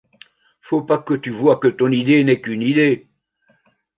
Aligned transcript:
faut 0.61 0.81
pas 0.81 0.97
que 0.97 1.13
tu 1.13 1.29
voies 1.29 1.59
que 1.59 1.67
ton 1.67 1.91
idée 1.91 2.23
n'est 2.23 2.41
qu'une 2.41 2.63
idée. 2.63 3.07